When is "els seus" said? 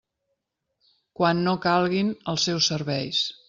2.35-2.71